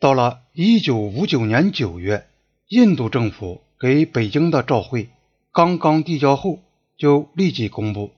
[0.00, 2.28] 到了一九五九年九月，
[2.68, 5.08] 印度政府给北京的照会
[5.52, 6.60] 刚刚递交后，
[6.96, 8.12] 就立即公布，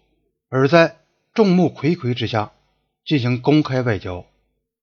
[0.51, 0.99] 而在
[1.33, 2.53] 众目睽睽之下
[3.07, 4.27] 进行公开外交，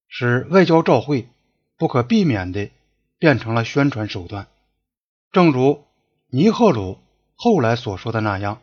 [0.07, 1.27] 使外交照会
[1.77, 2.71] 不可避免地
[3.19, 4.47] 变成了宣传手段。
[5.31, 5.83] 正如
[6.31, 6.97] 尼赫鲁
[7.35, 8.59] 后来所说的那样，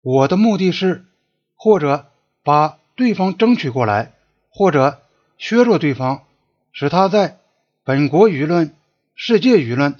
[0.00, 1.04] 我的目的是
[1.56, 2.06] 或者
[2.42, 4.12] 把对方争取过来，
[4.48, 5.02] 或者
[5.36, 6.22] 削弱对方，
[6.72, 7.39] 使他在
[7.90, 8.72] 本国舆论、
[9.16, 9.96] 世界舆论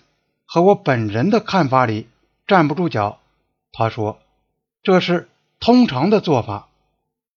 [0.47, 2.07] 和我本人的看法里
[2.47, 3.19] 站不住脚。
[3.73, 4.21] 他说
[4.85, 5.29] ：“这是
[5.59, 6.69] 通常的做法，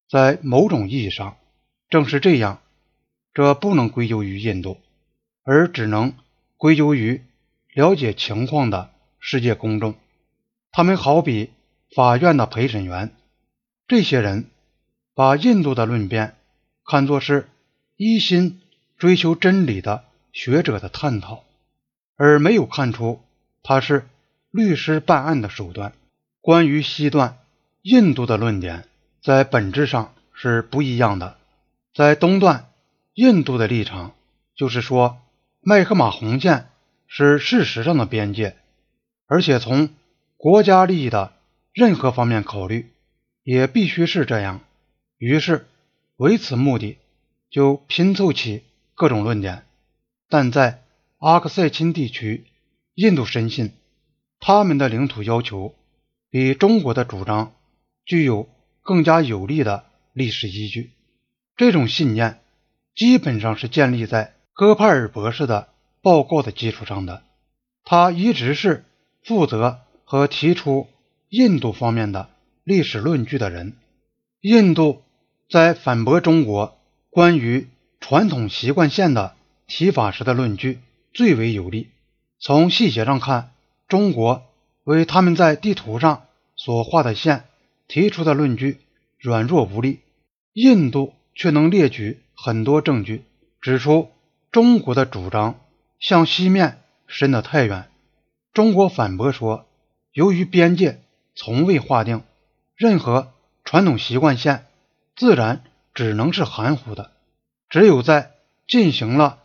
[0.07, 1.37] 在某种意义上
[1.89, 2.59] 正是这样。
[3.33, 4.77] 这不能归咎于印度，
[5.43, 6.13] 而只能
[6.57, 7.23] 归咎于
[7.73, 9.95] 了解情况的世界公众。
[10.71, 11.49] 他们好比
[11.95, 13.15] 法院的陪审员，
[13.87, 14.51] 这些人
[15.15, 16.35] 把印度的论辩
[16.85, 17.49] 看作是
[17.97, 18.61] 一心
[18.99, 21.45] 追求真理的学者的探讨，
[22.17, 23.21] 而没有看出
[23.61, 24.05] 他是
[24.51, 25.93] 律师办案的手段。”
[26.41, 27.37] 关于西段，
[27.83, 28.83] 印度的论点
[29.21, 31.37] 在本质上是不一样的。
[31.93, 32.69] 在东段，
[33.13, 34.13] 印度的立场
[34.53, 35.19] 就是说，
[35.61, 36.67] 麦克马洪线
[37.07, 38.57] 是事实上的边界，
[39.27, 39.87] 而且从
[40.35, 41.31] 国家利益的
[41.71, 42.91] 任何方面考虑，
[43.43, 44.59] 也必须是这样。
[45.17, 45.65] 于是，
[46.17, 46.97] 为此目的，
[47.49, 48.63] 就拼凑起
[48.95, 49.63] 各种论点。
[50.33, 50.81] 但在
[51.19, 52.47] 阿克塞钦地区，
[52.95, 53.73] 印度深信
[54.39, 55.75] 他们的领土要求。
[56.31, 57.53] 比中国的主张
[58.03, 58.49] 具有
[58.81, 60.89] 更加有力的历史依据。
[61.55, 62.39] 这种信念
[62.95, 65.69] 基本上是建立在戈帕尔博士的
[66.01, 67.21] 报告的基础上的。
[67.83, 68.85] 他一直是
[69.23, 70.87] 负责和提出
[71.29, 72.31] 印度方面的
[72.63, 73.73] 历史论据的人。
[74.41, 75.03] 印度
[75.47, 76.75] 在反驳中国
[77.11, 77.67] 关于
[77.99, 79.35] 传统习惯线的
[79.67, 80.79] 提法时的论据
[81.13, 81.89] 最为有力。
[82.39, 83.51] 从细节上看，
[83.87, 84.43] 中国。
[84.85, 86.25] 为他们在地图上
[86.57, 87.45] 所画的线
[87.87, 88.81] 提出的论据
[89.17, 90.01] 软弱无力，
[90.51, 93.23] 印度却能列举很多证据，
[93.61, 94.11] 指出
[94.51, 95.61] 中国的主张
[96.01, 97.89] 向西面伸得太远。
[98.51, 99.65] 中国反驳说，
[100.11, 101.01] 由于边界
[101.33, 102.21] 从未划定，
[102.75, 103.31] 任何
[103.63, 104.65] 传统习惯线
[105.15, 107.11] 自然只能是含糊的。
[107.69, 108.31] 只有在
[108.67, 109.42] 进行了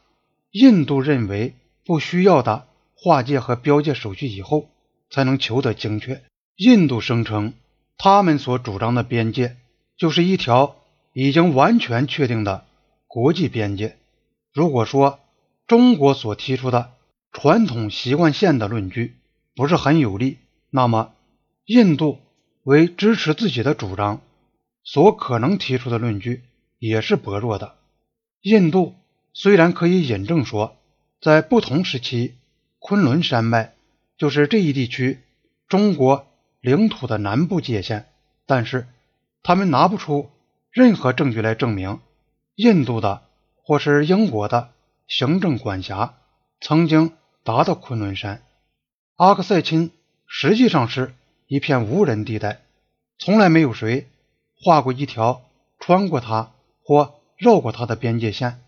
[0.50, 1.54] 印度认为
[1.84, 4.68] 不需要的划界和标界手续以后。
[5.10, 6.22] 才能求得精确。
[6.56, 7.54] 印度声称，
[7.96, 9.56] 他们所主张的边界
[9.96, 10.76] 就是一条
[11.14, 12.66] 已经完全确定的
[13.06, 13.96] 国际边界。
[14.52, 15.20] 如果说
[15.66, 16.92] 中国所提出的
[17.32, 19.16] 传统习惯线的论据
[19.54, 20.36] 不是很有力，
[20.70, 21.14] 那么
[21.64, 22.18] 印度
[22.64, 24.20] 为支持自己的主张
[24.84, 26.42] 所可能提出的论据
[26.78, 27.76] 也是薄弱的。
[28.42, 28.94] 印度
[29.32, 30.76] 虽然可以引证说，
[31.20, 32.34] 在不同时期，
[32.78, 33.74] 昆仑山脉。
[34.16, 35.20] 就是这一地区
[35.68, 36.26] 中国
[36.60, 38.06] 领土的南部界限，
[38.46, 38.88] 但是
[39.44, 40.28] 他们拿不出
[40.72, 42.00] 任何证据来证明
[42.56, 43.22] 印度的
[43.62, 44.72] 或是英国的
[45.06, 46.16] 行政管辖
[46.60, 47.12] 曾经
[47.44, 48.42] 达到昆仑山。
[49.14, 49.92] 阿克塞钦
[50.26, 51.14] 实际上是
[51.46, 52.62] 一片无人地带，
[53.18, 54.08] 从来没有谁
[54.60, 55.42] 画过一条
[55.78, 56.50] 穿过它
[56.82, 58.60] 或绕过它的边界线。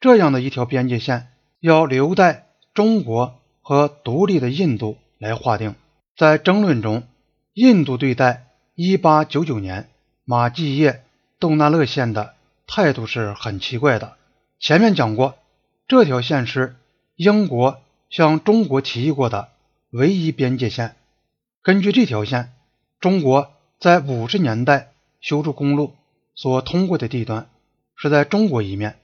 [0.00, 1.28] 这样的一条边界线
[1.60, 3.36] 要留待中国。
[3.62, 5.76] 和独立的印度来划定。
[6.16, 7.04] 在争论中，
[7.52, 9.88] 印度对待1899年
[10.24, 11.04] 马继业
[11.38, 12.34] 杜纳勒线的
[12.66, 14.16] 态度是很奇怪的。
[14.58, 15.36] 前面讲过，
[15.86, 16.74] 这条线是
[17.14, 19.50] 英国向中国提议过的
[19.90, 20.96] 唯一边界线。
[21.62, 22.52] 根据这条线，
[22.98, 25.94] 中国在50年代修筑公路
[26.34, 27.48] 所通过的地段
[27.94, 28.98] 是在中国一面，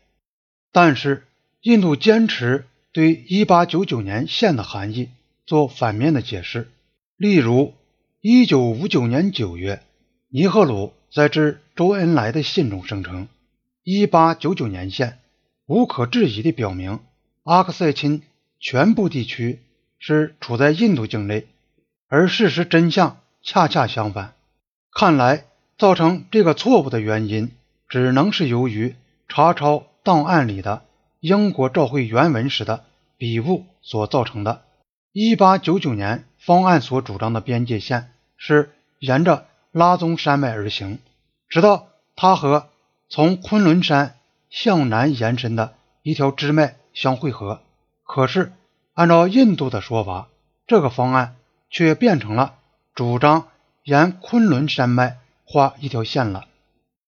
[0.76, 1.25] 但是
[1.62, 2.66] 印度坚持。
[2.92, 5.10] 对1899年线的含义
[5.44, 6.70] 做反面的解释，
[7.19, 7.75] 例如
[8.22, 9.82] 1959年9月，
[10.31, 13.28] 尼赫鲁在致周恩来的信中声称
[13.84, 15.19] ，1899年线
[15.66, 17.00] 无可置疑地表明
[17.43, 18.22] 阿克塞钦
[18.58, 19.61] 全部地区
[19.99, 21.46] 是处在印度境内，
[22.08, 24.32] 而事实真相恰恰相反。
[24.90, 25.44] 看来，
[25.76, 27.50] 造成这个错误的原因，
[27.90, 28.94] 只能是由于
[29.29, 30.85] 查抄档案里的。
[31.19, 32.85] 英国照会原文时的
[33.17, 34.62] 笔误所造成的。
[35.12, 38.70] 1899年方案所主张的边界线是
[39.00, 41.00] 沿着拉宗山脉而行，
[41.49, 42.69] 直到它和
[43.08, 44.14] 从昆仑山
[44.50, 47.61] 向南延伸的一条支脉相汇合。
[48.05, 48.53] 可是，
[48.94, 50.29] 按照印度的说法，
[50.69, 51.35] 这个方案
[51.70, 52.55] 却变成了
[52.94, 53.49] 主张
[53.82, 56.47] 沿昆仑山脉画一条线了。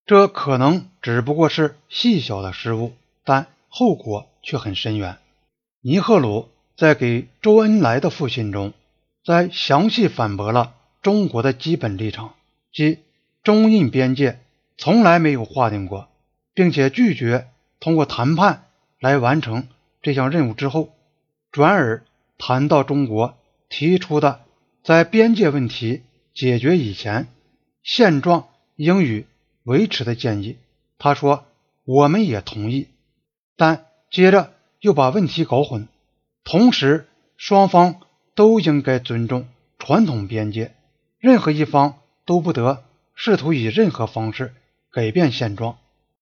[0.09, 2.95] 这可能只不过是细小的失误，
[3.25, 3.47] 但。
[3.71, 5.19] 后果却很深远。
[5.83, 8.73] 尼赫鲁在给周恩来的复信中，
[9.23, 12.35] 在详细反驳了中国的基本立场，
[12.73, 13.01] 即
[13.45, 14.41] 中印边界
[14.79, 16.09] 从来没有划定过，
[16.55, 18.65] 并且拒绝通过谈判
[18.99, 19.69] 来完成
[20.01, 20.89] 这项任务之后，
[21.53, 22.03] 转而
[22.39, 23.37] 谈到中国
[23.69, 24.41] 提出的
[24.83, 26.03] 在边界问题
[26.35, 27.29] 解决以前，
[27.83, 29.27] 现状应予
[29.69, 30.57] 维持的建议。
[30.97, 31.45] 他说
[31.85, 32.89] ：“我们也同意。”
[33.55, 35.89] 但接着又把问题搞混，
[36.43, 37.07] 同时
[37.37, 38.01] 双方
[38.35, 39.47] 都应该尊重
[39.79, 40.75] 传统边界，
[41.19, 42.85] 任何一方都不得
[43.15, 44.55] 试图以任何方式
[44.91, 45.77] 改变现状。